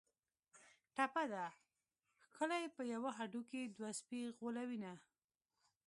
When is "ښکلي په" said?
2.23-2.81